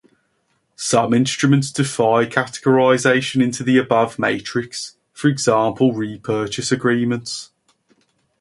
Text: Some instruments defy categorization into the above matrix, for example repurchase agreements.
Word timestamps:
Some 0.77 1.13
instruments 1.13 1.71
defy 1.71 2.25
categorization 2.25 3.39
into 3.43 3.63
the 3.63 3.77
above 3.77 4.17
matrix, 4.17 4.95
for 5.13 5.27
example 5.27 5.93
repurchase 5.93 6.71
agreements. 6.71 7.51